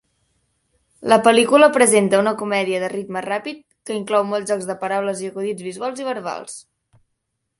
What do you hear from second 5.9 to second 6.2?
i